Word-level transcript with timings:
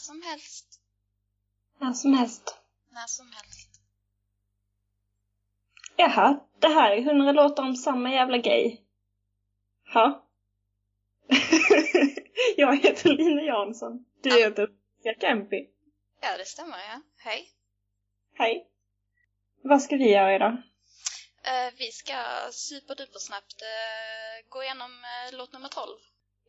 som 0.00 0.22
helst. 0.22 0.80
När 1.78 1.92
som 1.92 2.14
helst. 2.14 2.58
När 2.90 3.06
som 3.06 3.26
helst. 3.26 3.80
Jaha, 5.96 6.40
det 6.58 6.68
här 6.68 6.90
är 6.92 7.02
hundra 7.02 7.32
låtar 7.32 7.62
om 7.62 7.76
samma 7.76 8.10
jävla 8.12 8.38
grej. 8.38 8.84
Ja. 9.94 10.26
jag 12.56 12.82
heter 12.82 13.08
Lina 13.10 13.42
Jansson. 13.42 14.04
Du 14.22 14.28
Ja. 14.40 14.48
heter 14.48 14.68
Sia 15.02 15.14
Kempi. 15.20 15.68
Ja, 16.20 16.36
det 16.38 16.44
stämmer 16.44 16.78
ja. 16.78 17.00
Hej. 17.18 17.50
Hej. 18.34 18.66
Vad 19.62 19.82
ska 19.82 19.96
vi 19.96 20.10
göra 20.12 20.34
idag? 20.34 20.52
Eh, 21.42 21.74
vi 21.78 21.92
ska 21.92 22.14
superdupersnabbt 22.52 23.62
uh, 23.62 24.48
gå 24.48 24.62
igenom 24.62 24.90
eh, 25.04 25.36
låt 25.38 25.52
nummer 25.52 25.68
12. 25.68 25.98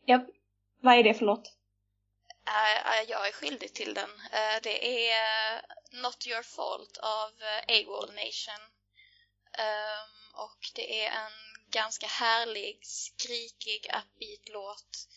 Ja, 0.04 0.26
vad 0.80 0.94
är 0.98 1.02
det 1.02 1.14
för 1.14 1.24
låt? 1.26 1.56
Eh, 2.46 2.98
eh, 2.98 3.02
jag 3.08 3.28
är 3.28 3.32
skyldig 3.32 3.74
till 3.74 3.94
den. 3.94 4.10
Eh, 4.32 4.62
det 4.62 5.08
är 5.10 5.54
eh, 5.54 5.60
Not 5.90 6.26
Your 6.26 6.42
Fault 6.42 6.98
av 6.98 7.30
uh, 7.30 7.76
AWOL 7.76 8.14
Nation. 8.14 8.62
Ehm, 9.58 10.34
och 10.34 10.70
det 10.74 11.04
är 11.04 11.10
en 11.10 11.32
ganska 11.70 12.06
härlig, 12.06 12.86
skrikig, 12.86 13.86
upbeat 13.86 14.48
låt 14.48 15.08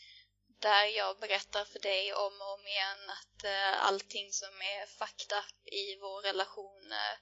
där 0.59 0.85
jag 0.85 1.19
berättar 1.19 1.65
för 1.65 1.79
dig 1.79 2.13
om 2.13 2.41
och 2.41 2.53
om 2.53 2.67
igen 2.67 3.09
att 3.09 3.43
eh, 3.43 3.85
allting 3.85 4.31
som 4.31 4.61
är 4.61 4.85
fucked 4.85 5.37
up 5.37 5.67
i 5.73 5.95
vår 5.95 6.21
relation 6.21 6.91
eh, 6.91 7.17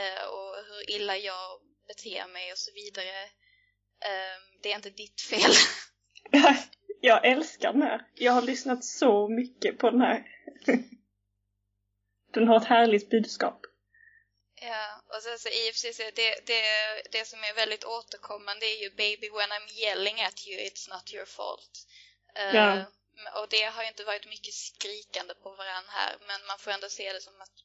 eh, 0.00 0.24
och 0.24 0.56
hur 0.66 0.90
illa 0.90 1.16
jag 1.16 1.60
beter 1.86 2.26
mig 2.26 2.52
och 2.52 2.58
så 2.58 2.72
vidare. 2.72 3.22
Eh, 4.00 4.38
det 4.62 4.72
är 4.72 4.76
inte 4.76 4.90
ditt 4.90 5.20
fel. 5.20 5.52
jag 7.00 7.26
älskar 7.26 7.72
den 7.72 7.82
här. 7.82 8.06
Jag 8.14 8.32
har 8.32 8.42
lyssnat 8.42 8.84
så 8.84 9.28
mycket 9.28 9.78
på 9.78 9.90
den 9.90 10.00
här. 10.00 10.24
den 12.34 12.48
har 12.48 12.56
ett 12.56 12.64
härligt 12.68 13.10
budskap. 13.10 13.60
Ja, 14.60 15.02
och 15.16 15.22
sen 15.22 15.38
så 15.38 15.48
i 15.48 15.70
och 15.70 15.74
för 15.74 15.92
sig 15.92 16.12
det, 16.14 16.46
det, 16.46 16.62
det 17.12 17.24
som 17.28 17.38
är 17.44 17.54
väldigt 17.54 17.84
återkommande 17.84 18.66
är 18.66 18.82
ju 18.82 18.90
Baby 18.90 19.28
when 19.30 19.50
I'm 19.50 19.68
yelling 19.82 20.20
at 20.20 20.46
you, 20.48 20.60
it's 20.60 20.90
not 20.90 21.14
your 21.14 21.26
fault. 21.26 21.86
Eh, 22.34 22.54
Ja. 22.56 22.84
och 23.40 23.48
det 23.48 23.62
har 23.62 23.82
ju 23.82 23.88
inte 23.88 24.04
varit 24.04 24.26
mycket 24.26 24.54
skrikande 24.54 25.34
på 25.34 25.50
varandra 25.50 25.90
här, 25.90 26.16
men 26.26 26.46
man 26.46 26.58
får 26.58 26.70
ändå 26.70 26.88
se 26.88 27.12
det 27.12 27.20
som 27.20 27.40
att 27.40 27.56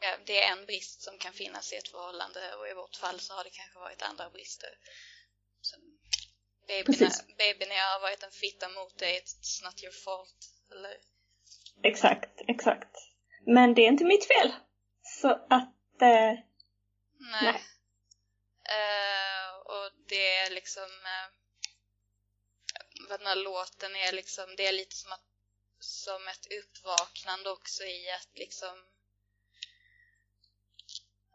ja, 0.00 0.16
det 0.26 0.42
är 0.42 0.52
en 0.52 0.66
brist 0.66 1.02
som 1.02 1.18
kan 1.18 1.32
finnas 1.32 1.72
i 1.72 1.76
ett 1.76 1.88
förhållande 1.88 2.54
och 2.54 2.68
i 2.68 2.74
vårt 2.74 2.96
fall 2.96 3.20
så 3.20 3.34
har 3.34 3.44
det 3.44 3.50
kanske 3.50 3.78
varit 3.78 4.02
andra 4.02 4.30
brister. 4.30 4.70
Så, 5.60 5.76
baby, 6.68 6.84
Precis. 6.84 7.24
när, 7.28 7.36
baby, 7.36 7.66
när 7.66 7.76
jag 7.76 7.92
har 7.92 8.00
varit 8.00 8.22
en 8.22 8.30
fitta 8.30 8.68
mot 8.68 8.98
dig, 8.98 9.20
it's 9.20 9.64
not 9.64 9.82
your 9.82 9.92
fault. 9.92 10.38
Eller, 10.72 10.96
Exakt, 11.82 12.40
exakt. 12.48 12.96
Men 13.46 13.74
det 13.74 13.82
är 13.82 13.88
inte 13.88 14.04
mitt 14.04 14.26
fel. 14.26 14.52
Så 15.02 15.28
att... 15.28 16.02
Eh, 16.02 16.08
Nej. 16.08 16.42
Nej. 17.42 17.64
Eh, 18.64 19.56
och 19.56 19.92
det 20.08 20.36
är 20.36 20.50
liksom... 20.50 20.82
Uh, 20.82 21.38
vad 23.08 23.20
den 23.20 23.26
här 23.26 23.36
låten 23.36 23.96
är 23.96 24.12
liksom, 24.12 24.56
det 24.56 24.66
är 24.66 24.72
lite 24.72 24.96
som, 24.96 25.12
att, 25.12 25.24
som 25.80 26.28
ett 26.28 26.46
uppvaknande 26.52 27.50
också 27.50 27.84
i 27.84 28.10
att 28.10 28.38
liksom... 28.38 28.84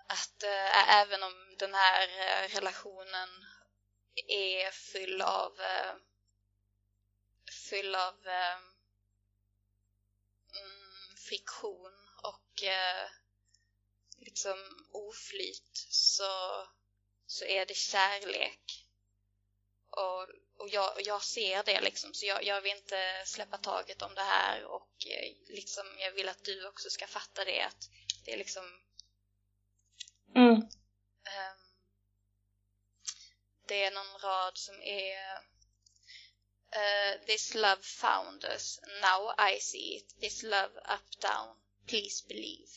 Att 0.08 0.44
eh, 0.44 1.00
även 1.00 1.24
om 1.24 1.56
den 1.60 1.74
här 1.74 2.08
eh, 2.08 2.56
relationen 2.56 3.43
är 4.28 4.72
full 4.72 5.22
av... 5.22 5.60
eh, 5.60 5.96
full 7.70 7.96
av 7.96 8.28
eh, 8.28 8.58
mm, 10.54 11.18
friktion 11.18 12.10
och 12.24 12.64
eh, 12.64 13.10
liksom 14.20 14.88
oflyt 14.92 15.88
så, 15.90 16.68
så 17.26 17.46
är 17.46 17.66
det 17.66 17.78
kärlek. 17.78 18.88
Och, 19.90 20.22
och, 20.58 20.70
jag, 20.70 20.96
och 20.96 21.02
jag 21.02 21.24
ser 21.24 21.64
det 21.64 21.82
liksom, 21.82 22.14
så 22.14 22.26
jag, 22.26 22.44
jag 22.44 22.62
vill 22.62 22.78
inte 22.78 23.24
släppa 23.26 23.58
taget 23.58 24.02
om 24.02 24.16
det 24.16 24.22
här 24.22 24.66
och 24.66 25.08
eh, 25.08 25.34
liksom 25.48 25.86
jag 26.00 26.12
vill 26.12 26.30
att 26.30 26.44
du 26.44 26.68
också 26.68 26.90
ska 26.90 27.08
fatta 27.08 27.46
det 27.46 27.62
att 27.62 27.90
det 28.26 28.34
är 28.34 28.38
liksom 28.38 28.64
mm, 30.36 30.56
ehm, 31.26 31.63
det 33.68 33.84
är 33.84 33.92
någon 33.92 34.20
rad 34.20 34.58
som 34.58 34.82
är 34.82 35.44
eh, 36.72 37.26
This 37.26 37.54
love 37.56 37.82
found 37.82 38.44
us, 38.44 38.80
now 39.02 39.34
I 39.52 39.60
see 39.60 39.96
it, 39.96 40.16
this 40.20 40.44
love 40.44 40.74
up 40.86 41.20
down, 41.22 41.56
please 41.88 42.28
believe. 42.28 42.70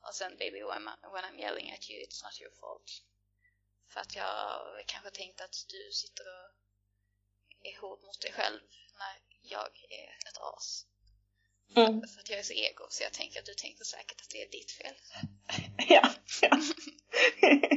Och 0.00 0.14
sen 0.14 0.36
baby 0.38 0.62
when, 0.62 0.88
I, 0.88 1.06
when 1.12 1.24
I'm 1.24 1.40
yelling 1.40 1.70
at 1.70 1.90
you 1.90 2.02
it's 2.02 2.22
not 2.24 2.40
your 2.40 2.52
fault. 2.60 3.02
För 3.88 4.00
att 4.00 4.14
jag 4.16 4.60
kanske 4.86 5.10
tänkte 5.10 5.44
att 5.44 5.64
du 5.68 5.92
sitter 5.92 6.24
och 6.28 6.50
är 7.62 7.80
hård 7.80 8.02
mot 8.02 8.20
dig 8.20 8.32
själv 8.32 8.60
när 8.98 9.22
jag 9.42 9.84
är 9.90 10.28
ett 10.28 10.38
as. 10.38 10.86
mm. 11.76 12.08
För 12.08 12.20
att 12.20 12.30
jag 12.30 12.38
är 12.38 12.42
så 12.42 12.52
ego 12.52 12.86
så 12.90 13.02
jag 13.02 13.12
tänker 13.12 13.40
att 13.40 13.46
du 13.46 13.54
tänkte 13.54 13.84
säkert 13.84 14.20
att 14.20 14.30
det 14.30 14.42
är 14.42 14.48
ditt 14.48 14.70
fel. 14.70 14.94
Ja, 15.88 16.14
ja. 16.42 16.58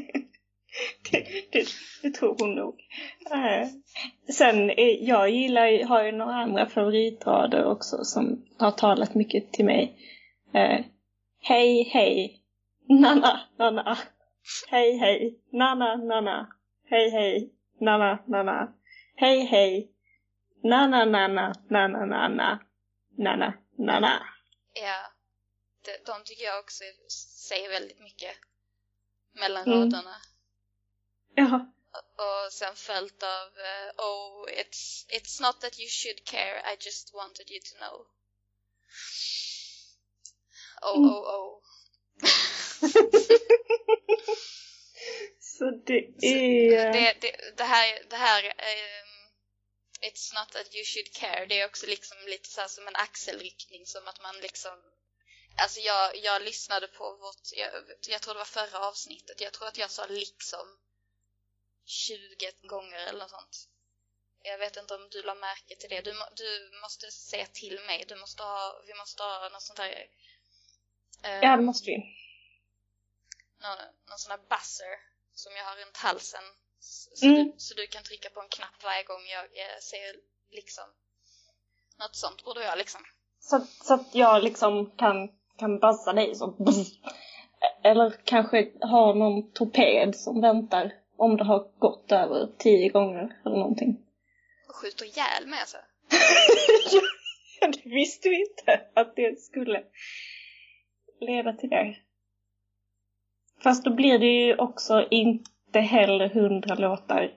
det, 1.51 1.67
det, 2.01 2.09
tror 2.11 2.35
hon 2.39 2.55
nog. 2.55 2.81
Eh, 3.31 3.67
Sen, 4.33 4.69
eh, 4.69 5.03
jag 5.03 5.29
gillar 5.29 5.83
har 5.85 6.03
ju 6.03 6.11
några 6.11 6.33
andra 6.35 6.65
favoritrader 6.65 7.65
också 7.65 8.03
som 8.03 8.45
har 8.59 8.71
talat 8.71 9.15
mycket 9.15 9.53
till 9.53 9.65
mig. 9.65 9.97
Eh, 10.53 10.85
hej, 11.41 11.83
hej, 11.83 12.43
nana, 12.89 13.39
nana. 13.57 13.97
Hej, 14.69 14.97
hej, 14.97 15.39
nana, 15.51 15.95
nana. 15.95 16.47
Hej, 16.89 17.09
hej, 17.09 17.53
nana, 17.79 18.23
nana. 18.27 18.73
Hej, 19.15 19.45
hej, 19.45 19.91
nana, 20.63 21.05
nana, 21.05 21.53
nana, 21.69 22.05
nana. 22.05 22.59
Nana, 23.17 23.53
nana. 23.77 24.23
Ja, 24.73 25.11
de, 25.85 26.11
de 26.11 26.23
tycker 26.25 26.43
jag 26.43 26.59
också 26.59 26.83
säger 27.49 27.69
väldigt 27.69 27.99
mycket 27.99 28.31
mellan 29.39 29.63
Mm. 29.63 29.79
raderna. 29.79 30.15
Ja, 31.35 31.67
Och 32.17 32.53
sen 32.53 32.75
följt 32.75 33.23
av 33.23 33.47
eh, 33.59 33.91
Oh, 33.97 34.47
it's, 34.49 35.05
it's 35.09 35.41
not 35.41 35.61
that 35.61 35.79
you 35.79 35.89
should 35.89 36.23
care, 36.25 36.73
I 36.73 36.77
just 36.79 37.13
wanted 37.13 37.51
you 37.51 37.59
to 37.59 37.75
know. 37.77 38.07
Oh, 40.81 40.97
Mm. 40.97 41.09
oh, 41.09 41.35
oh. 41.35 41.61
så 45.39 45.71
det 45.85 46.25
är... 46.27 46.93
det, 46.93 47.17
det, 47.21 47.57
det 47.57 47.63
här, 47.63 48.03
det 48.09 48.15
här 48.15 48.43
ehm, 48.43 49.07
It's 50.01 50.33
not 50.33 50.51
that 50.51 50.75
you 50.75 50.85
should 50.85 51.13
care, 51.13 51.45
det 51.45 51.59
är 51.61 51.65
också 51.65 51.85
liksom 51.85 52.17
lite 52.27 52.49
så 52.49 52.61
här 52.61 52.67
som 52.67 52.87
en 52.87 52.95
axelryckning 52.95 53.85
som 53.85 54.07
att 54.07 54.21
man 54.21 54.37
liksom 54.37 54.83
Alltså 55.57 55.79
jag, 55.79 56.17
jag 56.17 56.41
lyssnade 56.41 56.87
på 56.87 57.15
vårt, 57.15 57.51
jag, 57.51 57.69
jag 58.07 58.21
tror 58.21 58.33
det 58.33 58.37
var 58.37 58.45
förra 58.45 58.79
avsnittet, 58.79 59.41
jag 59.41 59.53
tror 59.53 59.67
att 59.67 59.77
jag 59.77 59.91
sa 59.91 60.05
liksom 60.05 60.77
20 61.85 62.51
gånger 62.67 62.99
eller 63.07 63.19
något 63.19 63.29
sånt. 63.29 63.67
Jag 64.43 64.57
vet 64.57 64.77
inte 64.77 64.95
om 64.95 65.07
du 65.11 65.23
la 65.23 65.35
märke 65.35 65.75
till 65.75 65.89
det. 65.89 66.01
Du, 66.01 66.13
du 66.35 66.79
måste 66.83 67.11
säga 67.11 67.45
till 67.53 67.79
mig. 67.87 68.05
Du 68.07 68.15
måste 68.15 68.43
ha, 68.43 68.81
vi 68.87 68.93
måste 68.93 69.23
ha 69.23 69.49
något 69.53 69.61
sånt 69.61 69.79
här... 69.79 69.91
eh, 71.23 71.39
Ja, 71.43 71.55
det 71.57 71.63
måste 71.63 71.85
vi. 71.89 71.97
någon, 73.61 73.77
någon 74.09 74.19
sån 74.19 74.31
här 74.31 74.37
buzzer 74.49 74.93
som 75.33 75.55
jag 75.55 75.63
har 75.65 75.75
runt 75.75 75.97
halsen. 75.97 76.43
Så, 76.79 77.25
Mm. 77.25 77.35
du, 77.45 77.53
så 77.57 77.73
du 77.73 77.87
kan 77.87 78.03
trycka 78.03 78.29
på 78.29 78.41
en 78.41 78.49
knapp 78.49 78.83
varje 78.83 79.03
gång 79.03 79.25
jag 79.27 79.43
eh, 79.43 79.79
säger 79.81 80.15
liksom. 80.51 80.83
Något 81.99 82.15
sånt 82.15 82.43
borde 82.43 82.63
jag 82.63 82.77
liksom. 82.77 83.01
Så, 83.39 83.65
så 83.83 83.93
att 83.93 84.15
jag 84.15 84.43
liksom 84.43 84.91
kan, 84.97 85.29
kan 85.57 85.79
buzza 85.79 86.13
dig 86.13 86.35
så. 86.35 86.57
Eller 87.83 88.21
kanske 88.25 88.71
ha 88.81 89.13
någon 89.13 89.51
torped 89.53 90.15
som 90.15 90.41
väntar 90.41 90.91
om 91.21 91.37
det 91.37 91.43
har 91.43 91.79
gått 91.79 92.11
över 92.11 92.47
tio 92.57 92.89
gånger 92.89 93.37
eller 93.45 93.57
någonting. 93.57 93.97
Och 94.69 94.75
skjuter 94.75 95.05
ihjäl 95.05 95.47
mig 95.47 95.59
alltså. 95.59 95.77
Ja, 97.63 97.67
det 97.67 97.89
visste 97.89 98.29
vi 98.29 98.41
inte 98.41 98.81
att 98.95 99.15
det 99.15 99.39
skulle 99.39 99.83
leda 101.19 101.53
till 101.53 101.69
det. 101.69 101.95
Fast 103.63 103.83
då 103.83 103.93
blir 103.93 104.19
det 104.19 104.25
ju 104.25 104.55
också 104.55 105.07
inte 105.11 105.79
heller 105.79 106.29
hundra 106.29 106.75
låtar. 106.75 107.31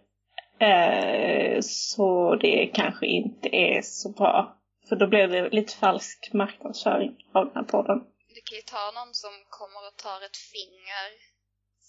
Eh, 0.58 1.60
så 1.60 2.36
det 2.36 2.70
kanske 2.74 3.06
inte 3.06 3.48
är 3.56 3.82
så 3.82 4.08
bra. 4.08 4.56
För 4.88 4.96
då 4.96 5.06
blir 5.06 5.28
det 5.28 5.50
lite 5.50 5.76
falsk 5.76 6.30
marknadsföring 6.32 7.16
av 7.32 7.46
den 7.46 7.56
här 7.56 7.62
podden. 7.62 7.98
Du 8.34 8.40
kan 8.40 8.56
ju 8.56 8.62
ta 8.62 8.90
någon 8.98 9.14
som 9.14 9.30
kommer 9.48 9.80
och 9.88 9.96
tar 9.96 10.24
ett 10.26 10.36
finger 10.36 11.33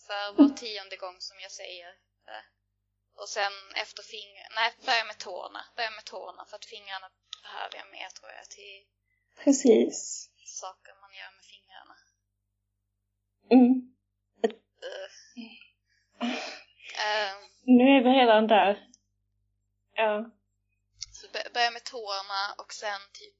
för 0.08 0.32
var 0.38 0.50
tionde 0.58 0.96
gång 0.98 1.16
som 1.20 1.40
jag 1.40 1.52
säger. 1.52 1.88
det. 2.26 2.44
Och 3.22 3.30
sen 3.30 3.54
efter 3.76 4.04
finger, 4.04 4.48
nej 4.56 4.74
börja 4.86 5.04
med 5.06 5.18
tårna. 5.18 5.66
Börja 5.76 5.92
med 5.92 6.06
tårna 6.06 6.46
för 6.46 6.56
att 6.56 6.66
fingrarna 6.66 7.10
behöver 7.44 7.76
jag 7.78 7.88
mer 7.92 8.10
tror 8.10 8.32
jag 8.32 8.50
till 8.50 8.86
Precis. 9.44 10.30
Saker 10.46 10.94
man 11.02 11.14
gör 11.14 11.32
med 11.36 11.46
fingrarna. 11.54 11.96
Mm. 13.52 13.96
Uh. 14.86 15.10
Uh, 17.06 17.50
Nu 17.64 17.84
är 17.98 18.04
vi 18.04 18.10
redan 18.10 18.48
där. 18.48 18.88
Ja. 19.94 20.30
så 21.12 21.28
bör- 21.28 21.50
börja 21.54 21.72
med 21.72 21.84
tårna 21.84 22.54
och 22.58 22.74
sen 22.74 23.02
typ 23.14 23.36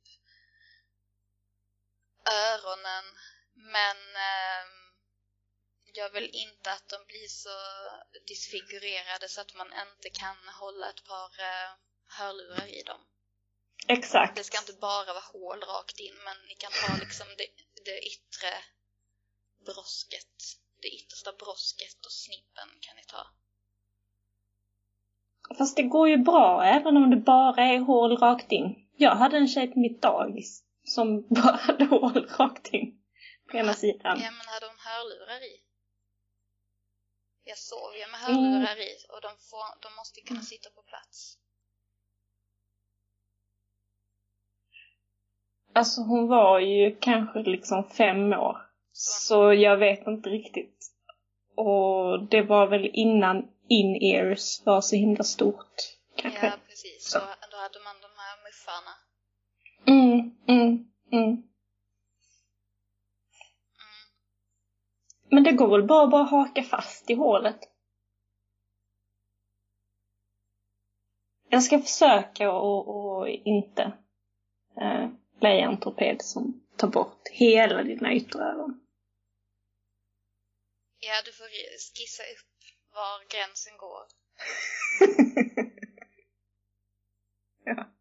öronen. 2.52 3.06
Men 3.54 3.98
ehm, 4.16 4.85
jag 5.98 6.10
vill 6.16 6.30
inte 6.46 6.72
att 6.72 6.90
de 6.94 7.00
blir 7.12 7.28
så 7.28 7.58
disfigurerade 8.28 9.28
så 9.30 9.42
att 9.42 9.54
man 9.62 9.68
inte 9.86 10.10
kan 10.22 10.38
hålla 10.62 10.90
ett 10.90 11.04
par 11.12 11.30
uh, 11.50 11.70
hörlurar 12.18 12.68
i 12.80 12.82
dem. 12.84 13.02
Exakt. 13.88 14.36
Det 14.36 14.44
ska 14.44 14.58
inte 14.58 14.80
bara 14.90 15.14
vara 15.14 15.30
hål 15.34 15.60
rakt 15.74 16.00
in, 16.00 16.16
men 16.28 16.38
ni 16.48 16.56
kan 16.56 16.72
ta 16.82 16.98
liksom 17.04 17.28
det, 17.38 17.48
det 17.88 17.98
yttre 18.14 18.52
brosket, 19.66 20.38
det 20.82 20.88
yttersta 20.88 21.32
brosket 21.32 22.00
och 22.06 22.12
snippen 22.12 22.70
kan 22.82 22.96
ni 22.96 23.04
ta. 23.04 23.24
Fast 25.58 25.76
det 25.76 25.84
går 25.84 26.10
ju 26.10 26.18
bra 26.18 26.64
även 26.64 26.98
om 26.98 27.10
det 27.10 27.18
bara 27.18 27.64
är 27.64 27.80
hål 27.80 28.18
rakt 28.18 28.52
in. 28.52 28.76
Jag 28.98 29.16
hade 29.16 29.38
en 29.38 29.48
tjej 29.48 29.68
på 29.68 29.80
mitt 29.80 30.02
dagis 30.02 30.64
som 30.84 31.28
bara 31.30 31.56
hade 31.56 31.86
hål 31.86 32.30
rakt 32.40 32.68
in 32.68 33.02
på 33.52 33.58
ena 33.58 33.74
sidan. 33.74 34.20
Ja, 34.22 34.32
men 34.32 34.48
hade 34.48 34.66
hon 34.66 34.80
hörlurar 34.80 35.44
i? 35.44 35.66
Jag 37.48 37.58
sov 37.58 37.96
ju 37.96 38.08
med 38.12 38.20
hörlurar 38.20 38.78
i 38.78 38.94
och 39.10 39.22
de, 39.22 39.32
får, 39.50 39.82
de 39.82 39.96
måste 39.96 40.22
kunna 40.22 40.42
sitta 40.42 40.70
på 40.70 40.82
plats. 40.82 41.38
Alltså 45.74 46.02
hon 46.02 46.28
var 46.28 46.60
ju 46.60 46.96
kanske 47.00 47.40
liksom 47.40 47.90
fem 47.90 48.34
år. 48.34 48.58
Så 48.92 49.54
jag 49.54 49.78
vet 49.78 50.08
inte 50.08 50.30
riktigt. 50.30 50.92
Och 51.56 52.24
det 52.24 52.42
var 52.42 52.68
väl 52.68 52.86
innan 52.94 53.48
in-ears 53.70 54.66
var 54.66 54.82
så 54.82 54.96
himla 54.96 55.24
stort. 55.24 55.76
Kanske. 56.16 56.46
Ja, 56.46 56.54
precis. 56.68 57.10
Så. 57.12 57.20
Då, 57.20 57.26
då 57.52 57.58
hade 57.58 57.80
man 57.80 57.96
de 58.02 58.12
här 58.18 58.36
muffarna. 58.46 58.94
Mm, 59.88 60.38
mm, 60.48 60.88
mm. 61.12 61.44
Men 65.36 65.44
det 65.44 65.52
går 65.52 65.78
väl 65.78 65.88
bara 65.88 66.04
att 66.04 66.12
bara 66.12 66.24
haka 66.24 66.64
fast 66.64 67.10
i 67.10 67.14
hålet. 67.14 67.60
Jag 71.50 71.64
ska 71.64 71.80
försöka 71.80 72.52
och, 72.52 72.88
och 72.88 73.30
inte 73.30 73.82
eh, 74.82 75.10
leja 75.42 75.66
en 75.66 75.80
torped 75.80 76.22
som 76.22 76.66
tar 76.78 76.88
bort 76.88 77.28
hela 77.32 77.84
dina 77.84 78.14
ytteröron. 78.14 78.88
Ja, 81.00 81.22
du 81.26 81.32
får 81.32 81.46
skissa 81.96 82.24
upp 82.24 82.56
var 82.94 83.30
gränsen 83.30 83.78
går. 83.78 84.04
ja. 87.76 87.92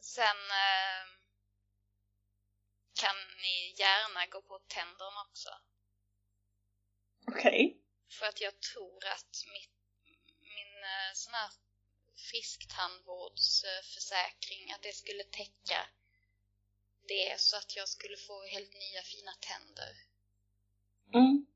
Sen 0.00 0.40
eh, 0.50 1.09
ni 3.46 3.56
gärna 3.82 4.26
gå 4.26 4.42
på 4.42 4.58
tänderna 4.58 5.20
också. 5.28 5.50
Okej. 7.30 7.76
För 8.18 8.26
att 8.26 8.40
jag 8.40 8.60
tror 8.60 9.06
att 9.06 9.44
mitt, 9.54 9.70
min 10.54 10.74
eh, 10.94 11.12
sån 11.14 11.34
här 11.34 11.50
frisktandvårdsförsäkring, 12.28 14.72
att 14.72 14.82
det 14.82 14.94
skulle 14.94 15.24
täcka 15.24 15.80
det 17.08 17.40
så 17.40 17.56
att 17.56 17.76
jag 17.76 17.88
skulle 17.88 18.16
få 18.16 18.46
helt 18.46 18.74
nya 18.74 19.02
fina 19.02 19.32
tänder. 19.48 19.92
Mm. 21.14 21.46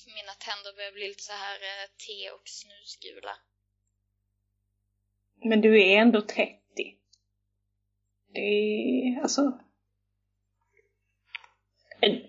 För 0.00 0.10
mina 0.10 0.32
tänder 0.32 0.72
börjar 0.76 0.92
bli 0.92 1.08
lite 1.08 1.22
så 1.22 1.32
här 1.32 1.62
eh, 1.62 1.86
te 2.06 2.30
och 2.30 2.48
snusgula. 2.48 3.38
Men 5.34 5.60
du 5.60 5.82
är 5.82 5.98
ändå 5.98 6.22
30. 6.22 6.98
Det 8.26 8.40
är 8.40 9.22
alltså... 9.22 9.60
Eh, 12.00 12.20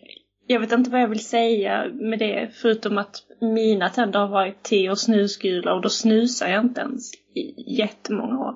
Jag 0.49 0.59
vet 0.59 0.71
inte 0.71 0.89
vad 0.89 1.01
jag 1.01 1.07
vill 1.07 1.25
säga 1.27 1.85
med 1.93 2.19
det 2.19 2.51
förutom 2.61 2.97
att 2.97 3.15
mina 3.41 3.89
tänder 3.89 4.19
har 4.19 4.27
varit 4.27 4.63
te 4.63 4.89
och 4.89 4.99
snusgula 4.99 5.73
och 5.73 5.81
då 5.81 5.89
snusar 5.89 6.47
jag 6.47 6.61
inte 6.65 6.81
ens 6.81 7.13
i 7.13 7.75
jättemånga 7.81 8.37
år. 8.47 8.55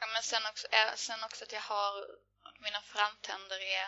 Ja, 0.00 0.06
men 0.14 0.22
sen 0.22 0.42
också, 0.50 0.66
eh, 0.70 0.94
sen 0.96 1.24
också 1.24 1.44
att 1.44 1.52
jag 1.52 1.60
har, 1.60 1.92
mina 2.66 2.80
framtänder 2.80 3.56
är, 3.78 3.86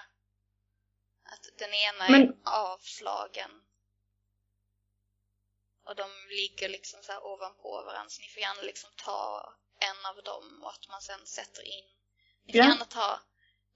att 1.33 1.45
den 1.59 1.73
ena 1.89 2.07
är 2.07 2.11
Men- 2.11 2.37
avslagen. 2.45 3.51
Och 5.87 5.97
de 5.97 6.09
ligger 6.41 6.69
liksom 6.69 7.01
så 7.03 7.13
här 7.13 7.25
ovanpå 7.27 7.83
varandra, 7.87 8.09
så 8.11 8.23
ni 8.23 8.29
får 8.29 8.41
gärna 8.41 8.63
liksom 8.63 8.91
ta 8.97 9.55
en 9.89 10.01
av 10.11 10.17
dem 10.25 10.47
och 10.65 10.71
att 10.71 10.89
man 10.89 11.01
sen 11.01 11.27
sätter 11.27 11.63
in. 11.63 11.85
Ni 12.47 12.53
får 12.53 12.59
Ja. 12.61 12.65
gärna 12.69 12.85
ta 12.85 13.21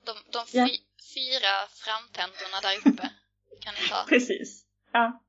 de, 0.07 0.13
de 0.33 0.47
fy, 0.47 0.59
Ja. 0.59 0.69
fyra 1.15 1.53
framtänderna 1.85 2.61
där 2.63 2.77
uppe. 2.79 3.11
kan 3.65 3.75
ni 3.75 3.89
ta. 3.89 4.05
Precis. 4.09 4.65
Ja. 4.93 5.21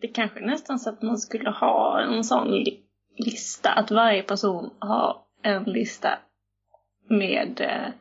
Det 0.00 0.08
kanske 0.08 0.40
nästan 0.40 0.78
så 0.78 0.90
att 0.90 1.02
man 1.02 1.18
skulle 1.18 1.50
ha 1.50 2.00
en 2.00 2.24
sån 2.24 2.50
li- 2.50 2.84
lista, 3.16 3.72
att 3.72 3.90
varje 3.90 4.22
person 4.22 4.74
har 4.78 5.24
en 5.42 5.62
lista 5.64 6.18
med 7.08 7.60
eh, 7.60 7.92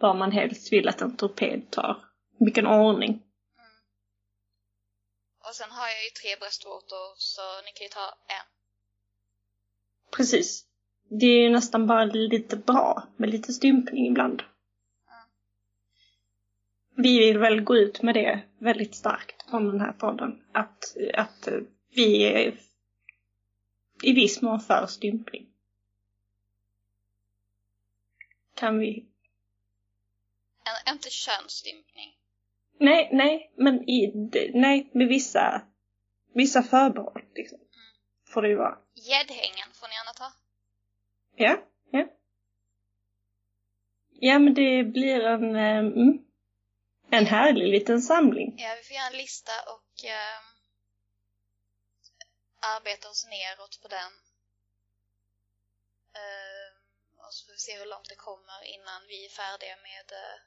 vad 0.00 0.16
man 0.16 0.32
helst 0.32 0.72
vill 0.72 0.88
att 0.88 1.00
en 1.00 1.16
torped 1.16 1.70
tar. 1.70 1.96
Vilken 2.38 2.66
ordning. 2.66 3.10
Mm. 3.10 3.22
Och 5.48 5.54
sen 5.54 5.70
har 5.70 5.88
jag 5.88 6.04
ju 6.04 6.10
tre 6.10 6.36
bröstvårtor 6.40 7.14
så 7.16 7.40
ni 7.64 7.72
kan 7.72 7.84
ju 7.84 7.88
ta 7.88 8.08
en. 8.08 8.46
Precis. 10.16 10.64
Det 11.10 11.26
är 11.26 11.42
ju 11.42 11.50
nästan 11.50 11.86
bara 11.86 12.04
lite 12.04 12.56
bra 12.56 13.02
med 13.16 13.30
lite 13.30 13.52
stympning 13.52 14.06
ibland. 14.06 14.42
Vi 17.02 17.18
vill 17.18 17.38
väl 17.38 17.60
gå 17.60 17.76
ut 17.76 18.02
med 18.02 18.14
det 18.14 18.42
väldigt 18.58 18.94
starkt 18.94 19.50
från 19.50 19.66
den 19.68 19.80
här 19.80 19.92
podden. 19.92 20.44
Att, 20.52 20.96
att 21.14 21.48
vi 21.94 22.24
är 22.24 22.54
i 24.02 24.12
viss 24.12 24.42
mån 24.42 24.60
för 24.60 24.86
stympning. 24.86 25.46
Kan 28.54 28.78
vi? 28.78 29.06
En, 30.64 30.94
inte 30.94 31.10
könsstympning. 31.10 32.16
Nej, 32.78 33.08
nej, 33.12 33.52
men 33.56 33.88
i, 33.88 34.30
nej, 34.54 34.90
med 34.94 35.08
vissa, 35.08 35.62
vissa 36.34 36.62
förbehåll 36.62 37.24
liksom. 37.34 37.58
Får 38.26 38.42
det 38.42 38.48
ju 38.48 38.56
vara. 38.56 38.78
Gäddhängen 38.94 39.68
får 39.72 39.88
ni 39.88 39.94
gärna 39.94 40.12
ta. 40.12 40.32
Ja, 41.36 41.56
ja. 41.90 42.08
Ja, 44.20 44.38
men 44.38 44.54
det 44.54 44.84
blir 44.84 45.20
en, 45.20 45.56
eh, 45.56 45.78
mm, 45.78 46.27
en 47.18 47.26
härlig 47.26 47.66
liten 47.68 48.02
samling. 48.02 48.54
Ja, 48.58 48.74
vi 48.78 48.82
får 48.84 48.94
göra 48.96 49.06
en 49.06 49.16
lista 49.16 49.52
och 49.74 50.04
eh, 50.04 50.40
arbeta 52.60 53.08
oss 53.10 53.26
neråt 53.26 53.80
på 53.82 53.88
den. 53.88 54.12
Eh, 56.20 56.68
och 57.26 57.34
så 57.34 57.46
får 57.46 57.52
vi 57.52 57.58
se 57.58 57.78
hur 57.78 57.86
långt 57.86 58.08
det 58.08 58.14
kommer 58.16 58.64
innan 58.64 59.06
vi 59.08 59.24
är 59.24 59.28
färdiga 59.28 59.76
med, 59.76 60.12
eh, 60.12 60.38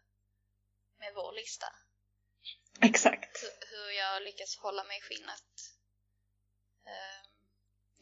med 0.99 1.13
vår 1.15 1.33
lista. 1.33 1.67
Exakt. 2.81 3.43
Hur, 3.43 3.53
hur 3.77 3.91
jag 3.91 4.23
lyckas 4.23 4.57
hålla 4.57 4.83
mig 4.83 4.97
i 4.97 5.01
skinnet. 5.01 5.49
Eh, 6.85 7.27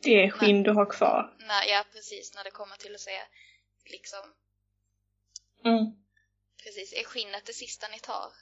Det 0.03 0.23
är 0.23 0.31
skinn 0.31 0.63
du 0.63 0.71
har 0.71 0.85
kvar. 0.85 1.35
när, 1.39 1.63
ja, 1.65 1.85
precis. 1.91 2.33
När 2.35 2.43
det 2.43 2.51
kommer 2.51 2.75
till 2.75 2.95
att 2.95 3.01
säga 3.01 3.21
liksom, 3.85 4.33
Mm. 5.65 5.85
precis, 6.63 6.93
är 6.93 7.03
skinnet 7.03 7.45
det 7.45 7.53
sista 7.53 7.87
ni 7.87 7.99
tar? 7.99 8.33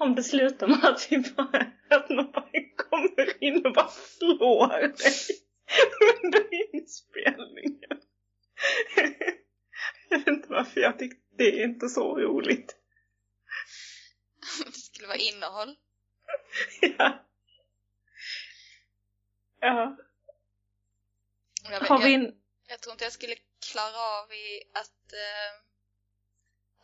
Om 0.00 0.14
det 0.14 0.22
slutar 0.22 0.66
med 0.66 0.84
att 0.84 1.12
vi 1.12 1.18
bara, 1.18 1.72
att 1.90 2.08
någon 2.08 2.32
kommer 2.76 3.44
in 3.44 3.66
och 3.66 3.72
bara 3.72 3.88
slår 3.88 4.78
dig 4.78 5.14
under 6.22 6.74
inspelningen. 6.74 8.00
Jag 10.08 10.18
vet 10.18 10.26
inte 10.26 10.48
varför 10.48 10.80
jag 10.80 10.98
tyckte 10.98 11.20
det 11.38 11.60
är 11.60 11.64
inte 11.64 11.88
så 11.88 12.18
roligt. 12.20 12.76
det 14.66 14.72
skulle 14.72 15.08
vara 15.08 15.18
innehåll. 15.18 15.76
Ja. 16.80 17.26
Ja. 19.60 19.96
Jag, 21.70 21.80
Har 21.80 21.98
vi 21.98 22.12
jag, 22.12 22.22
en... 22.22 22.34
jag 22.68 22.80
tror 22.80 22.92
inte 22.92 23.04
jag 23.04 23.12
skulle 23.12 23.36
klara 23.72 24.00
av 24.20 24.32
i 24.32 24.62
att, 24.72 25.12
eh, 25.12 25.65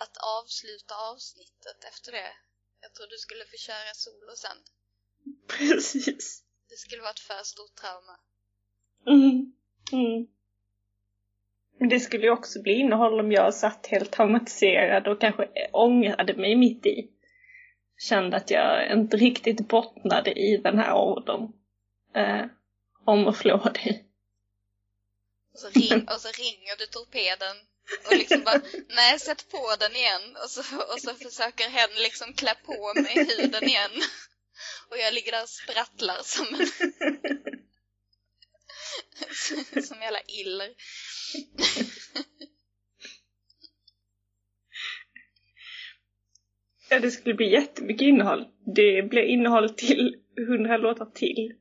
att 0.02 0.16
avsluta 0.38 0.94
avsnittet 1.10 1.78
efter 1.90 2.12
det. 2.12 2.32
Jag 2.80 2.94
tror 2.94 3.06
du 3.06 3.18
skulle 3.18 3.44
få 3.44 3.56
köra 3.56 3.94
solo 3.94 4.32
sen. 4.44 4.58
Precis. 5.48 6.44
Det 6.68 6.76
skulle 6.76 7.02
vara 7.02 7.10
ett 7.10 7.28
för 7.30 7.42
stort 7.44 7.74
trauma. 7.74 8.16
Mm. 9.06 9.52
Mm. 9.92 10.26
Men 11.78 11.88
det 11.88 12.00
skulle 12.00 12.26
ju 12.26 12.30
också 12.30 12.62
bli 12.62 12.72
innehåll 12.72 13.20
om 13.20 13.32
jag 13.32 13.54
satt 13.54 13.86
helt 13.86 14.12
traumatiserad 14.12 15.08
och 15.08 15.20
kanske 15.20 15.48
ångrade 15.72 16.34
mig 16.34 16.56
mitt 16.56 16.86
i. 16.86 17.10
Kände 17.98 18.36
att 18.36 18.50
jag 18.50 18.92
inte 18.92 19.16
riktigt 19.16 19.68
bottnade 19.68 20.32
i 20.32 20.56
den 20.56 20.78
här 20.78 20.94
ordern. 20.94 21.52
Eh, 22.14 22.46
om 23.04 23.28
att 23.28 23.36
slå 23.36 23.56
dig. 23.56 24.08
Och 25.52 25.58
så, 25.58 25.68
ring, 25.68 26.08
och 26.08 26.20
så 26.20 26.28
ringer 26.28 26.76
du 26.78 26.86
torpeden 26.86 27.56
och 28.06 28.16
liksom 28.16 28.44
bara, 28.44 28.60
nej 28.88 29.18
sätt 29.18 29.48
på 29.50 29.76
den 29.78 29.96
igen. 29.96 30.36
Och 30.44 30.50
så, 30.50 30.60
och 30.92 31.00
så 31.00 31.14
försöker 31.14 31.68
hen 31.68 31.90
liksom 32.02 32.34
klä 32.34 32.54
på 32.64 32.92
mig 32.94 33.26
huden 33.28 33.64
igen. 33.64 34.02
Och 34.88 34.98
jag 34.98 35.14
ligger 35.14 35.32
där 35.32 35.42
och 35.42 35.48
sprattlar 35.48 36.18
som 36.22 36.46
en... 36.54 36.66
som 39.82 40.02
jävla 40.02 40.20
iller. 40.20 40.74
ja, 46.90 47.00
det 47.00 47.10
skulle 47.10 47.34
bli 47.34 47.52
jättemycket 47.52 48.06
innehåll. 48.06 48.48
Det 48.74 49.02
blir 49.02 49.22
innehåll 49.22 49.70
till 49.70 50.22
hundra 50.36 50.76
låtar 50.76 51.06
till. 51.06 51.54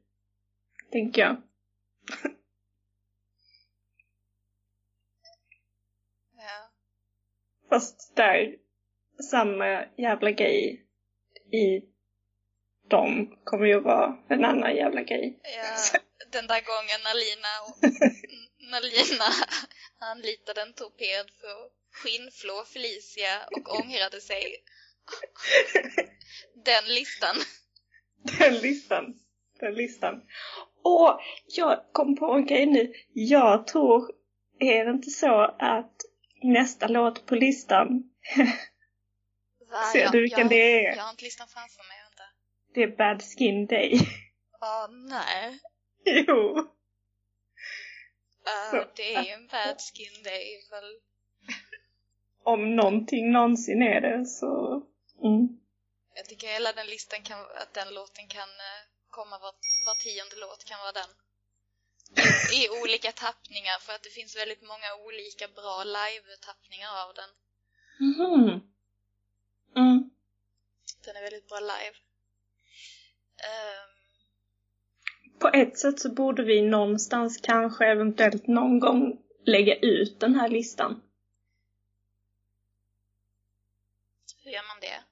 Tänker 0.92 1.22
jag. 1.22 1.42
Ja. 6.42 6.72
Fast 7.72 8.16
där, 8.16 8.56
samma 9.32 9.86
jävla 9.98 10.32
grej 10.32 10.86
i 11.52 11.82
dem 12.90 13.38
kommer 13.44 13.66
ju 13.66 13.80
vara 13.80 14.18
en 14.30 14.46
annan 14.46 14.76
jävla 14.76 15.02
grej. 15.02 15.40
Ja, 15.44 16.00
den 16.32 16.48
där 16.48 16.62
gången 16.62 17.00
när 17.04 17.16
Lina, 17.24 17.54
och, 17.68 17.78
när 18.72 18.82
Lina 18.82 19.30
anlitade 20.00 20.62
en 20.62 20.74
torped 20.74 21.32
för 21.42 21.48
att 21.48 21.72
skinnflå 21.92 22.64
Felicia 22.74 23.34
och 23.52 23.80
ångrade 23.80 24.22
sig. 24.22 24.64
Den 26.66 26.86
listan. 26.86 27.36
Den 28.40 28.54
listan. 28.54 29.20
Den 29.60 29.74
listan. 29.74 30.22
Åh, 30.84 31.20
jag 31.46 31.80
kom 31.92 32.16
på 32.16 32.26
en 32.34 32.46
grej 32.46 32.66
nu. 32.66 32.94
Jag 33.14 33.68
tror, 33.68 34.12
är 34.60 34.86
det 34.86 34.92
inte 34.92 35.10
så 35.10 35.56
att 35.60 35.96
nästa 36.42 36.88
låt 36.88 37.26
på 37.26 37.36
listan, 37.36 38.04
ser 39.94 40.00
Jag- 40.00 40.12
du 40.12 40.22
vilken 40.22 40.40
jag, 40.40 40.50
det 40.50 40.86
är? 40.86 40.96
Jag 40.96 41.04
har 41.04 41.12
inte 41.12 41.24
listan 41.24 41.48
framför 41.48 41.84
mig, 41.88 41.98
vänta. 42.04 42.24
Det 42.74 42.84
är 42.84 42.98
Bad 42.98 43.24
Skin 43.24 43.68
Day. 43.68 44.00
Åh, 44.62 44.88
nej. 44.92 45.60
jo. 46.28 46.72
Uh, 48.48 48.86
det 48.96 49.16
är 49.16 49.24
ju 49.24 49.32
en 49.32 49.48
bad 49.48 49.78
skin 49.82 50.24
day 50.24 50.60
ifall... 50.60 51.00
Om 52.44 52.76
någonting 52.76 53.32
någonsin 53.32 53.82
är 53.82 54.02
det 54.02 54.26
så... 54.26 54.84
Mm. 55.24 55.60
Jag 56.16 56.26
tycker 56.26 56.48
hela 56.48 56.74
den 56.74 56.88
listan 56.88 57.22
kan, 57.24 57.40
att 57.40 57.74
den 57.74 57.94
låten 57.94 58.28
kan 58.28 58.50
eh, 58.50 58.82
komma 59.10 59.40
var, 59.40 59.54
var 59.86 59.96
tionde 59.96 60.36
låt 60.36 60.66
kan 60.66 60.80
vara 60.80 60.92
den. 60.92 61.10
I, 62.54 62.70
olika 62.84 63.12
tappningar 63.12 63.80
för 63.80 63.94
att 63.94 64.04
det 64.04 64.10
finns 64.10 64.38
väldigt 64.38 64.62
många 64.62 64.90
olika 65.08 65.48
bra 65.48 65.84
live-tappningar 65.84 66.92
av 67.04 67.14
den. 67.20 67.30
Mhm. 68.10 68.62
Mm. 69.76 70.10
Den 71.06 71.16
är 71.16 71.22
väldigt 71.22 71.48
bra 71.48 71.60
live. 71.60 71.96
Ehm, 73.50 73.92
På 75.40 75.48
ett 75.48 75.80
sätt 75.80 76.00
så 76.00 76.10
borde 76.14 76.44
vi 76.44 76.62
någonstans 76.62 77.38
kanske 77.38 77.86
eventuellt 77.86 78.48
någon 78.48 78.80
gång 78.80 79.18
lägga 79.46 79.76
ut 79.76 80.20
den 80.20 80.36
här 80.36 80.50
listan. 80.50 81.02
hur 84.44 84.52
gör 84.52 84.68
man 84.68 84.80
det? 84.82 85.04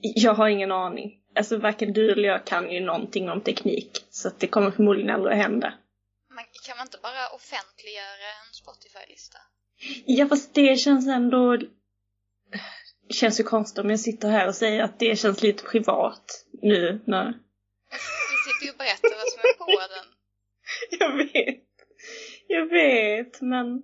Jag 0.00 0.34
har 0.34 0.48
ingen 0.48 0.72
aning. 0.72 1.17
Alltså 1.38 1.56
varken 1.56 1.92
du 1.92 2.12
eller 2.12 2.28
jag 2.28 2.46
kan 2.46 2.70
ju 2.72 2.80
någonting 2.80 3.30
om 3.30 3.40
teknik. 3.40 4.06
Så 4.10 4.28
att 4.28 4.40
det 4.40 4.46
kommer 4.46 4.70
förmodligen 4.70 5.10
aldrig 5.10 5.32
att 5.32 5.42
hända. 5.42 5.74
Man, 6.30 6.44
kan 6.66 6.76
man 6.76 6.86
inte 6.86 6.98
bara 7.02 7.28
offentliggöra 7.28 8.28
en 8.46 8.54
Spotify-lista? 8.54 9.38
Ja 10.06 10.28
fast 10.28 10.54
det 10.54 10.76
känns 10.76 11.08
ändå... 11.08 11.56
Det 13.08 13.14
känns 13.14 13.40
ju 13.40 13.44
konstigt 13.44 13.78
om 13.78 13.90
jag 13.90 14.00
sitter 14.00 14.28
här 14.28 14.48
och 14.48 14.54
säger 14.54 14.82
att 14.82 14.98
det 14.98 15.18
känns 15.18 15.42
lite 15.42 15.64
privat 15.64 16.44
nu 16.62 17.00
när... 17.06 17.24
Vi 18.30 18.52
sitter 18.52 18.64
ju 18.66 18.70
och 18.70 18.78
berättar 18.78 19.16
vad 19.16 19.28
som 19.28 19.40
är 19.40 19.54
på 19.58 19.94
den. 19.94 20.06
Jag 21.00 21.16
vet. 21.16 21.64
Jag 22.46 22.66
vet 22.66 23.40
men... 23.40 23.82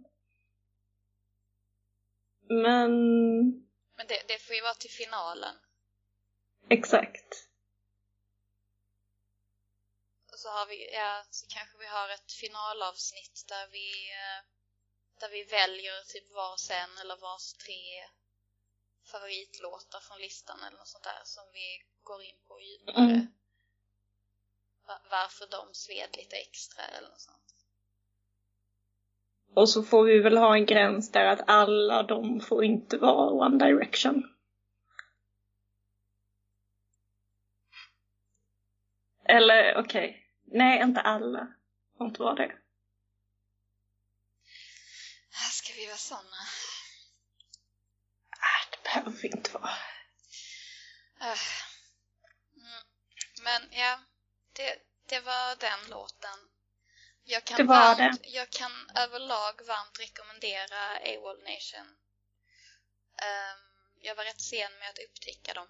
Men... 2.49 2.93
Men 3.97 4.07
det, 4.09 4.23
det 4.29 4.39
får 4.43 4.57
ju 4.57 4.63
vara 4.63 4.75
till 4.75 4.91
finalen. 4.91 5.55
Exakt. 6.79 7.31
Och 10.33 10.39
så 10.39 10.49
har 10.49 10.67
vi, 10.67 10.79
ja, 10.95 11.13
så 11.31 11.47
kanske 11.57 11.79
vi 11.79 11.87
har 11.87 12.09
ett 12.09 12.33
finalavsnitt 12.33 13.45
där 13.49 13.67
vi, 13.77 13.89
eh, 14.23 14.41
där 15.21 15.29
vi 15.37 15.43
väljer 15.59 15.99
typ 16.13 16.27
varsin 16.35 16.93
eller 17.03 17.17
vars 17.17 17.53
tre 17.53 17.83
favoritlåtar 19.13 20.01
från 20.01 20.19
listan 20.19 20.59
eller 20.67 20.79
något 20.79 20.89
sånt 20.89 21.05
där 21.05 21.23
som 21.25 21.45
vi 21.53 21.67
går 22.03 22.23
in 22.23 22.39
på 22.49 22.61
djupare. 22.61 23.05
Mm. 23.05 23.27
Va- 24.87 25.03
Varför 25.11 25.47
de 25.47 25.75
sved 25.75 26.17
lite 26.17 26.37
extra 26.37 26.85
eller 26.85 27.09
något 27.09 27.21
sånt. 27.21 27.39
Och 29.55 29.69
så 29.69 29.83
får 29.83 30.05
vi 30.05 30.19
väl 30.19 30.37
ha 30.37 30.55
en 30.57 30.67
gräns 30.67 31.13
där 31.13 31.25
att 31.25 31.49
alla 31.49 32.03
de 32.03 32.41
får 32.41 32.65
inte 32.65 32.99
vara 32.99 33.31
One 33.47 33.65
Direction. 33.67 34.34
Eller 39.29 39.77
okej, 39.77 40.31
nej 40.45 40.83
inte 40.83 41.01
alla. 41.01 41.55
Får 41.99 42.07
inte 42.07 42.21
vara 42.23 42.35
det. 42.35 42.53
Här 45.31 45.51
ska 45.51 45.73
vi 45.73 45.87
vara 45.87 45.97
såna. 45.97 46.41
Äh, 48.33 48.71
det 48.71 48.83
behöver 48.83 49.11
vi 49.11 49.29
inte 49.29 49.53
vara. 49.53 49.71
Mm. 52.57 52.83
Men 53.43 53.69
ja, 53.71 54.01
det, 54.53 54.79
det 55.07 55.21
var 55.21 55.57
den 55.57 55.91
låten. 55.91 56.39
Jag 57.25 57.45
kan, 57.45 57.57
Det 57.57 57.65
var 57.65 57.97
varmt, 57.97 58.21
jag 58.25 58.51
kan 58.51 58.91
överlag 58.97 59.67
varmt 59.67 60.01
rekommendera 60.01 60.81
AWOL 60.97 61.43
Nation. 61.43 61.97
Ehm, 63.17 63.59
jag 64.01 64.15
var 64.15 64.25
rätt 64.25 64.41
sen 64.41 64.73
med 64.79 64.89
att 64.89 64.99
upptäcka 64.99 65.55
dem. 65.55 65.69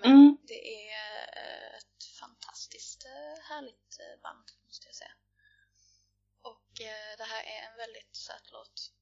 Men 0.00 0.10
Mm. 0.10 0.36
det 0.46 0.88
är 0.90 0.92
eh, 1.36 1.78
ett 1.78 2.04
fantastiskt 2.20 3.04
eh, 3.04 3.42
härligt 3.48 3.98
eh, 4.00 4.20
band, 4.22 4.44
måste 4.66 4.88
jag 4.88 4.94
säga. 4.94 5.14
Och 6.42 6.62
det 7.18 7.24
här 7.24 7.42
är 7.42 7.70
en 7.70 7.76
väldigt 7.76 8.16
söt 8.16 8.50
låt. 8.52 8.92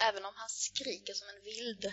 Även 0.00 0.24
om 0.24 0.32
han 0.36 0.48
skriker 0.48 1.14
som 1.14 1.28
en 1.28 1.42
vild. 1.42 1.92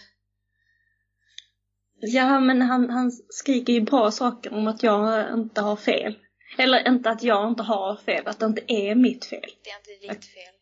Ja, 2.02 2.40
men 2.40 2.62
han, 2.62 2.90
han 2.90 3.12
skriker 3.30 3.74
ju 3.74 3.82
bra 3.82 4.12
saker 4.12 4.54
om 4.54 4.68
att 4.68 4.84
jag 4.84 5.34
inte 5.34 5.62
har 5.62 5.76
fel. 5.76 6.20
Eller 6.58 6.88
inte 6.88 7.10
att 7.10 7.24
jag 7.24 7.48
inte 7.50 7.64
har 7.64 7.98
fel, 7.98 8.28
att 8.28 8.40
det 8.40 8.46
inte 8.46 8.74
är 8.74 8.96
mitt 8.96 9.26
fel. 9.26 9.52
Det 9.64 9.70
är 9.70 9.78
inte 9.78 9.92
ditt 9.92 10.26
fel. 10.26 10.56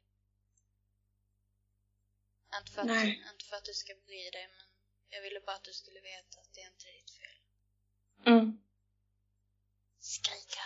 Inte 2.60 2.72
för, 2.72 2.82
att, 2.82 3.04
inte 3.34 3.46
för 3.50 3.56
att 3.56 3.66
du 3.66 3.74
ska 3.74 3.94
bry 4.06 4.30
dig, 4.30 4.48
men 4.48 4.66
jag 5.10 5.22
ville 5.22 5.40
bara 5.40 5.56
att 5.56 5.64
du 5.64 5.74
skulle 5.74 6.00
veta 6.00 6.40
att 6.42 6.54
det 6.54 6.62
är 6.62 6.68
inte 6.68 6.86
ditt 6.86 7.07
fel. 7.07 7.07
Mm. 8.28 8.60
Skrika. 10.00 10.64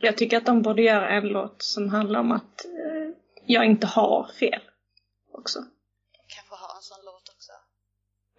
Jag 0.00 0.18
tycker 0.18 0.36
att 0.36 0.46
de 0.46 0.62
borde 0.62 0.82
göra 0.82 1.08
en 1.08 1.28
låt 1.28 1.62
som 1.62 1.88
handlar 1.88 2.20
om 2.20 2.32
att 2.32 2.64
eh, 2.64 3.08
jag 3.46 3.64
inte 3.64 3.86
har 3.86 4.32
fel. 4.40 4.62
Också. 5.32 5.58
Kanske 6.26 6.54
ha 6.54 6.76
en 6.76 6.82
sån 6.82 7.04
låt 7.04 7.28
också. 7.28 7.52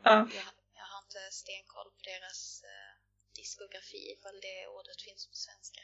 Ja. 0.03 0.11
Jag, 0.11 0.49
jag 0.79 0.88
har 0.91 1.01
inte 1.05 1.23
stenkoll 1.31 1.89
på 1.95 2.01
deras 2.03 2.63
eh, 2.63 2.91
diskografi 3.35 4.03
ifall 4.17 4.38
det 4.41 4.67
ordet 4.67 5.01
finns 5.01 5.27
på 5.27 5.35
svenska. 5.35 5.81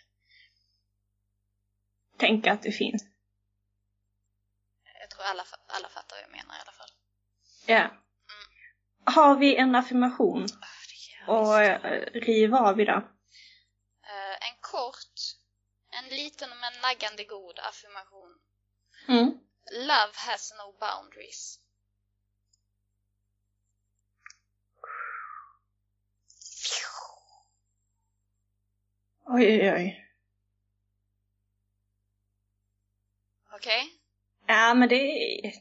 Tänka 2.18 2.52
att 2.54 2.64
det 2.64 2.72
finns. 2.72 3.04
Jag 5.02 5.10
tror 5.10 5.24
alla, 5.24 5.46
alla 5.68 5.90
fattar 5.90 6.16
vad 6.16 6.24
jag 6.24 6.32
menar 6.32 6.56
i 6.56 6.62
alla 6.62 6.72
fall. 6.72 6.94
Ja. 7.66 7.84
Har 9.14 9.36
vi 9.36 9.56
en 9.56 9.76
affirmation 9.76 10.48
och 11.28 11.62
eh, 11.62 12.02
riva 12.14 12.60
av 12.60 12.80
idag? 12.82 13.04
Eh, 14.04 14.50
en 14.50 14.58
kort, 14.62 15.20
en 15.92 16.10
liten 16.10 16.50
men 16.50 16.82
naggande 16.82 17.24
god 17.24 17.60
affirmation. 17.60 18.40
Mm. 19.08 19.40
Love 19.72 20.14
has 20.16 20.54
no 20.58 20.76
boundaries. 20.80 21.60
Oj, 29.28 29.46
oj, 29.46 29.72
oj. 29.74 30.06
Okej? 33.52 33.94
Ja, 34.48 34.74
men 34.74 34.90
det 34.90 34.96
är... 34.96 35.54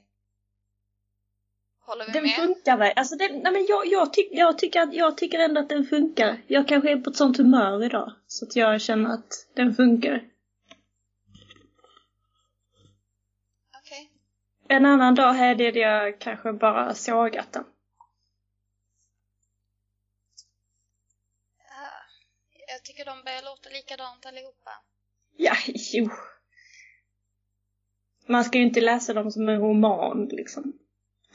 Håller 1.87 2.07
vi 2.07 2.13
Den 2.13 2.23
med? 2.23 2.35
funkar 2.37 2.77
väl? 2.77 2.93
Alltså 2.97 3.17
den, 3.17 3.33
nej 3.39 3.53
men 3.53 3.67
jag, 3.69 3.87
jag, 3.87 4.13
tyck, 4.13 4.29
jag, 4.33 4.59
tycker 4.59 4.81
att, 4.81 4.95
jag 4.95 5.17
tycker 5.17 5.39
ändå 5.39 5.61
att 5.61 5.69
den 5.69 5.85
funkar. 5.85 6.43
Jag 6.47 6.69
kanske 6.69 6.91
är 6.93 6.97
på 6.97 7.11
ett 7.11 7.17
sånt 7.17 7.37
humör 7.39 7.85
idag. 7.85 8.13
Så 8.27 8.45
att 8.45 8.57
jag 8.57 8.81
känner 8.81 9.15
att 9.15 9.49
den 9.55 9.75
funkar. 9.75 10.25
Okej. 13.83 14.11
En 14.69 14.87
annan 14.87 15.15
dag 15.15 15.33
hade 15.33 15.65
jag 15.65 16.19
kanske 16.21 16.53
bara 16.53 16.95
sågat 16.95 17.53
den. 17.53 17.65
Ja, 21.59 21.89
jag 22.69 22.83
tycker 22.85 23.05
de 23.05 23.23
börjar 23.25 23.43
låta 23.43 23.69
likadant 23.71 24.27
allihopa. 24.27 24.71
Ja, 25.37 25.55
jo. 25.93 26.09
Man 28.27 28.45
ska 28.45 28.59
ju 28.59 28.65
inte 28.65 28.81
läsa 28.81 29.13
dem 29.15 29.31
som 29.31 29.49
en 29.49 29.61
roman 29.61 30.29
liksom. 30.31 30.73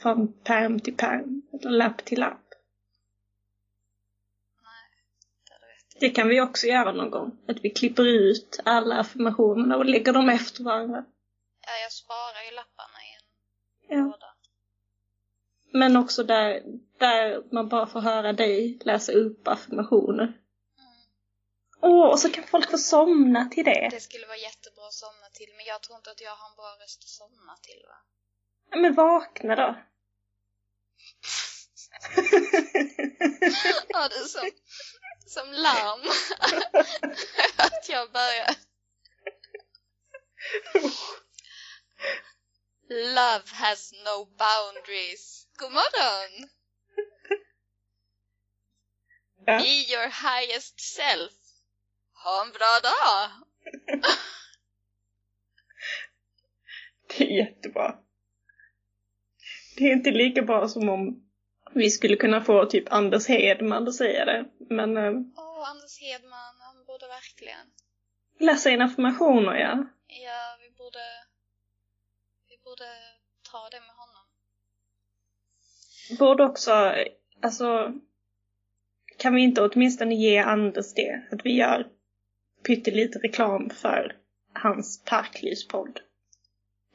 Från 0.02 0.32
pärm 0.42 0.80
till 0.80 0.96
pärm. 0.96 1.42
Eller 1.52 1.70
lapp 1.70 2.04
till 2.04 2.20
lapp. 2.20 2.46
Det 6.00 6.10
kan 6.10 6.28
vi 6.28 6.40
också 6.40 6.66
göra 6.66 6.92
någon 6.92 7.10
gång. 7.10 7.38
Att 7.48 7.64
vi 7.64 7.70
klipper 7.70 8.06
ut 8.06 8.60
alla 8.64 8.94
affirmationerna 9.00 9.76
och 9.76 9.84
lägger 9.84 10.12
dem 10.12 10.28
efter 10.28 10.64
varandra. 10.64 11.04
Ja, 11.66 11.72
jag 11.82 11.92
sparar 11.92 12.42
ju 12.50 12.50
lapparna 12.56 12.98
i 13.08 13.10
en 13.14 13.98
Ja. 13.98 14.04
låda. 14.04 14.34
Men 15.72 15.96
också 15.96 16.22
där, 16.22 16.62
där 16.98 17.42
man 17.52 17.68
bara 17.68 17.86
får 17.86 18.00
höra 18.00 18.32
dig 18.32 18.78
läsa 18.84 19.12
upp 19.12 19.48
affirmationer. 19.48 20.22
Mm. 20.24 20.38
Åh, 21.80 22.08
och 22.10 22.18
så 22.18 22.30
kan 22.30 22.44
folk 22.44 22.70
få 22.70 22.78
somna 22.78 23.48
till 23.48 23.64
det. 23.64 23.88
Det 23.90 24.00
skulle 24.00 24.26
vara 24.26 24.36
jättebra 24.36 24.86
att 24.86 24.92
somna 24.92 25.28
till, 25.32 25.52
men 25.56 25.66
jag 25.66 25.82
tror 25.82 25.96
inte 25.96 26.10
att 26.10 26.20
jag 26.20 26.36
har 26.36 26.50
en 26.50 26.56
bra 26.56 26.76
röst 26.82 27.02
att 27.02 27.08
somna 27.08 27.56
till 27.62 27.82
va? 27.88 27.96
Men 28.72 28.94
vakna 28.94 29.56
då. 29.56 29.76
Ja, 33.88 34.08
det 34.08 34.16
är 34.16 34.24
som, 34.24 34.50
som 35.26 35.52
larm. 35.52 36.00
att 37.56 37.88
jag 37.88 38.12
börjar. 38.12 38.56
Love 42.88 43.44
has 43.52 43.92
no 43.92 44.24
boundaries. 44.24 45.46
God 45.58 45.72
morgon! 45.72 46.48
Ja. 49.46 49.58
Be 49.58 49.92
your 49.92 50.08
highest 50.08 50.80
self. 50.80 51.32
Ha 52.12 52.42
en 52.42 52.52
bra 52.52 52.80
dag! 52.82 53.30
Det 57.08 57.24
är 57.24 57.36
jättebra. 57.46 57.98
Det 59.80 59.86
är 59.86 59.92
inte 59.92 60.10
lika 60.10 60.42
bra 60.42 60.68
som 60.68 60.88
om 60.88 61.22
vi 61.74 61.90
skulle 61.90 62.16
kunna 62.16 62.40
få 62.40 62.66
typ 62.66 62.92
Anders 62.92 63.28
Hedman 63.28 63.88
att 63.88 63.94
säga 63.94 64.24
det. 64.24 64.44
Men 64.70 64.96
äh, 64.96 65.12
Åh, 65.36 65.70
Anders 65.70 66.00
Hedman, 66.00 66.54
han 66.60 66.84
borde 66.86 67.06
verkligen. 67.06 67.66
läsa 68.40 68.70
in 68.70 68.82
affirmationer, 68.82 69.54
ja. 69.54 69.86
Ja, 70.06 70.58
vi 70.62 70.70
borde... 70.76 70.98
Vi 72.48 72.58
borde 72.64 72.84
ta 73.52 73.68
det 73.70 73.80
med 73.80 73.96
honom. 73.96 74.24
Borde 76.18 76.44
också, 76.44 76.94
alltså, 77.42 77.92
kan 79.18 79.34
vi 79.34 79.42
inte 79.42 79.62
åtminstone 79.62 80.14
ge 80.14 80.38
Anders 80.38 80.94
det? 80.94 81.22
Att 81.32 81.46
vi 81.46 81.56
gör 81.56 81.86
pyttelite 82.66 83.18
reklam 83.18 83.70
för 83.70 84.16
hans 84.52 85.04
Parklivspodd. 85.04 86.00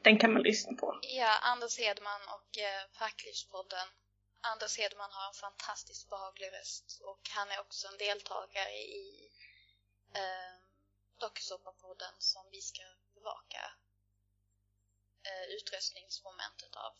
Den 0.06 0.18
kan 0.18 0.32
man 0.32 0.42
lyssna 0.42 0.72
på. 0.82 0.98
Ja, 1.02 1.38
Anders 1.38 1.78
Hedman 1.78 2.22
och 2.36 2.58
eh, 2.58 2.82
Parklivspodden. 2.98 3.88
Anders 4.40 4.78
Hedman 4.78 5.12
har 5.12 5.26
en 5.28 5.34
fantastiskt 5.34 6.10
behaglig 6.10 6.52
röst 6.52 7.00
och 7.10 7.22
han 7.30 7.50
är 7.50 7.60
också 7.60 7.88
en 7.88 7.98
deltagare 7.98 8.72
i 8.72 9.30
eh, 10.14 10.54
dokusåpapodden 11.20 12.14
som 12.18 12.44
vi 12.50 12.60
ska 12.60 12.82
bevaka 13.14 13.62
eh, 15.28 15.46
utröstningsmomentet 15.56 16.76
av. 16.76 16.92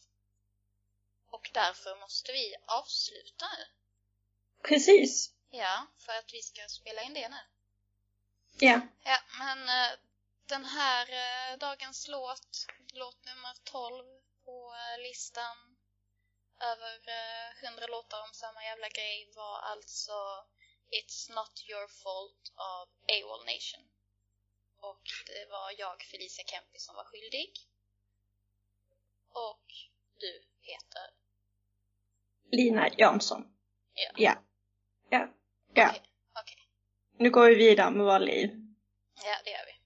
Och 1.31 1.51
därför 1.55 1.97
måste 2.01 2.33
vi 2.33 2.55
avsluta 2.67 3.47
nu. 3.59 3.65
Precis. 4.69 5.33
Ja, 5.51 5.87
för 5.99 6.13
att 6.13 6.31
vi 6.33 6.43
ska 6.43 6.69
spela 6.69 7.03
in 7.03 7.15
det 7.15 7.29
nu. 7.29 7.43
Ja. 8.59 8.81
Ja, 9.05 9.19
men 9.39 9.59
eh, 9.69 9.99
den 10.49 10.65
här 10.65 11.07
eh, 11.11 11.59
dagens 11.59 12.09
låt, 12.09 12.67
låt 12.93 13.25
nummer 13.25 13.55
12 13.65 14.05
på 14.45 14.75
eh, 14.75 15.03
listan 15.03 15.57
över 16.61 16.95
eh, 17.19 17.69
100 17.69 17.87
låtar 17.87 18.23
om 18.23 18.33
samma 18.33 18.65
jävla 18.65 18.89
grej 18.89 19.31
var 19.37 19.59
alltså 19.59 20.13
It's 20.97 21.35
Not 21.35 21.65
Your 21.71 21.89
Fault 21.89 22.53
av 22.55 22.89
AWOL 23.15 23.45
Nation. 23.53 23.85
Och 24.81 25.05
det 25.27 25.51
var 25.51 25.73
jag, 25.79 26.03
Felicia 26.03 26.45
Kempi, 26.45 26.79
som 26.79 26.97
var 26.97 27.05
skyldig. 27.05 27.53
Och 29.29 29.67
du 30.19 30.45
heter... 30.61 31.07
Lina 32.53 32.89
Jansson. 32.99 33.43
Ja. 33.95 34.11
Ja. 34.17 34.35
Ja. 35.11 35.29
Ja. 35.75 35.91
Okej, 35.91 36.03
okej. 36.41 36.69
Nu 37.19 37.31
går 37.31 37.49
vi 37.49 37.55
vidare 37.55 37.91
med 37.91 38.07
våra 38.07 38.19
liv. 38.19 38.51
Ja, 39.25 39.37
det 39.45 39.51
gör 39.51 39.67
vi. 39.67 39.86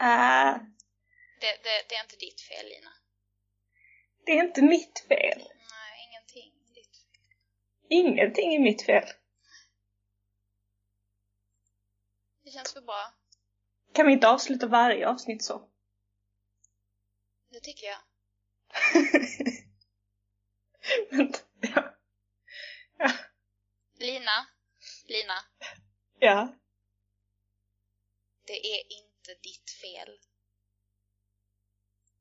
Äh, 0.00 0.54
Det, 1.40 1.56
det, 1.62 1.88
det 1.88 1.94
är 1.94 2.02
inte 2.02 2.16
ditt 2.16 2.40
fel, 2.40 2.66
Lina. 2.66 2.90
det 4.26 4.32
är 4.32 4.44
inte 4.44 4.62
mitt 4.62 4.98
fel. 5.08 5.38
Nej, 5.38 6.08
ingenting 6.08 6.52
är 6.70 6.74
ditt 6.74 6.96
fel. 6.96 7.36
Ingenting 7.88 8.54
är 8.54 8.58
mitt 8.60 8.82
fel. 8.86 9.04
Det 12.44 12.50
känns 12.50 12.76
väl 12.76 12.84
bra. 12.84 13.12
Kan 13.92 14.06
vi 14.06 14.12
inte 14.12 14.28
avsluta 14.28 14.66
varje 14.66 15.08
avsnitt 15.08 15.44
så? 15.44 15.68
Det 17.50 17.60
tycker 17.60 17.86
jag. 17.86 17.98
Vänta, 21.10 21.38
ja. 21.60 21.94
Ja. 22.98 23.12
Lina, 23.98 24.46
Lina, 25.06 25.34
Ja. 26.18 26.54
det 28.46 28.66
är 28.66 28.92
inte 28.92 29.34
ditt 29.42 29.65
fel. 29.80 30.12